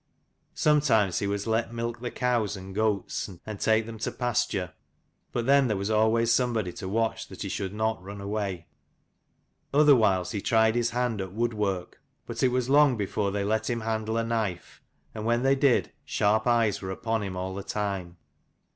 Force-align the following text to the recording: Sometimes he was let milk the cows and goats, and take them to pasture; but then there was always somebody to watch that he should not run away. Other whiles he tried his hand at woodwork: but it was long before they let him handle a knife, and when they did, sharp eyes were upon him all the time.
Sometimes 0.55 1.19
he 1.19 1.27
was 1.27 1.45
let 1.45 1.71
milk 1.71 1.99
the 2.01 2.09
cows 2.09 2.57
and 2.57 2.73
goats, 2.73 3.29
and 3.45 3.59
take 3.59 3.85
them 3.85 3.99
to 3.99 4.11
pasture; 4.11 4.73
but 5.31 5.45
then 5.45 5.67
there 5.67 5.77
was 5.77 5.91
always 5.91 6.31
somebody 6.33 6.73
to 6.73 6.89
watch 6.89 7.27
that 7.27 7.43
he 7.43 7.49
should 7.49 7.71
not 7.71 8.01
run 8.01 8.19
away. 8.19 8.65
Other 9.71 9.95
whiles 9.95 10.31
he 10.31 10.41
tried 10.41 10.73
his 10.73 10.89
hand 10.89 11.21
at 11.21 11.33
woodwork: 11.33 12.01
but 12.25 12.41
it 12.41 12.47
was 12.47 12.67
long 12.67 12.97
before 12.97 13.29
they 13.31 13.43
let 13.43 13.69
him 13.69 13.81
handle 13.81 14.17
a 14.17 14.23
knife, 14.23 14.81
and 15.13 15.23
when 15.23 15.43
they 15.43 15.53
did, 15.53 15.91
sharp 16.03 16.47
eyes 16.47 16.81
were 16.81 16.89
upon 16.89 17.21
him 17.21 17.37
all 17.37 17.53
the 17.53 17.61
time. 17.61 18.17